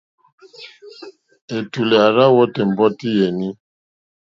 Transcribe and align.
Ɛ̀tùlɛ̀ 1.55 2.01
à 2.05 2.09
rzá 2.15 2.25
wɔ́tì 2.35 2.61
ɛ̀mbɔ́tí 2.65 3.07
yèní. 3.17 3.47